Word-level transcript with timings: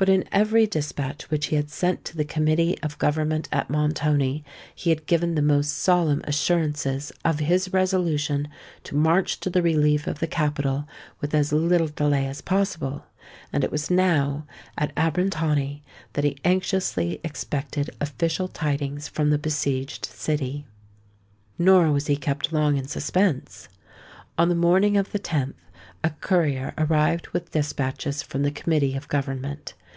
But 0.00 0.08
in 0.08 0.22
every 0.30 0.64
despatch 0.68 1.28
which 1.28 1.46
he 1.46 1.56
had 1.56 1.70
sent 1.72 2.04
to 2.04 2.16
the 2.16 2.24
Committee 2.24 2.78
of 2.84 2.96
Government 2.98 3.48
at 3.50 3.68
Montoni, 3.68 4.44
he 4.72 4.90
had 4.90 5.06
given 5.08 5.34
the 5.34 5.42
most 5.42 5.70
solemn 5.72 6.20
assurances 6.22 7.10
of 7.24 7.40
his 7.40 7.72
resolution 7.72 8.46
to 8.84 8.94
march 8.94 9.40
to 9.40 9.50
the 9.50 9.60
relief 9.60 10.06
of 10.06 10.20
the 10.20 10.28
capital 10.28 10.86
with 11.20 11.34
as 11.34 11.52
little 11.52 11.88
delay 11.88 12.28
as 12.28 12.40
possible; 12.40 13.06
and 13.52 13.64
it 13.64 13.72
was 13.72 13.90
now, 13.90 14.46
at 14.76 14.94
Abrantani, 14.94 15.82
that 16.12 16.22
he 16.22 16.38
anxiously 16.44 17.18
expected 17.24 17.90
official 18.00 18.46
tidings 18.46 19.08
from 19.08 19.30
the 19.30 19.36
besieged 19.38 20.06
city. 20.06 20.64
Nor 21.58 21.90
was 21.90 22.06
he 22.06 22.14
kept 22.14 22.52
long 22.52 22.76
in 22.76 22.86
suspense. 22.86 23.68
On 24.38 24.48
the 24.48 24.54
morning 24.54 24.96
of 24.96 25.10
the 25.10 25.18
10th 25.18 25.54
a 26.04 26.10
courier 26.10 26.72
arrived 26.78 27.26
with 27.30 27.50
despatches 27.50 28.22
from 28.22 28.42
the 28.44 28.52
Committee 28.52 28.94
of 28.94 29.08
Government. 29.08 29.74